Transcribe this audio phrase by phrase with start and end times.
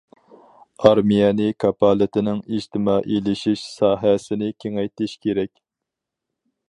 [0.85, 5.55] ئارمىيەنى كاپالىتىنىڭ ئىجتىمائىيلىشىش ساھەسىنى كېڭەيتىش كېرەك.